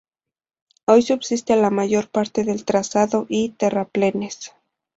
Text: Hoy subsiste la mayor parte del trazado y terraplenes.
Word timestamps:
Hoy 0.87 1.03
subsiste 1.03 1.55
la 1.57 1.69
mayor 1.69 2.09
parte 2.09 2.43
del 2.43 2.65
trazado 2.65 3.27
y 3.29 3.49
terraplenes. 3.49 4.51